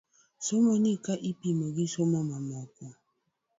Somoni 0.45 0.91
ka 1.05 1.13
ipimo 1.29 1.65
gi 1.75 1.85
somo 1.93 2.19
mamoko. 2.29 2.85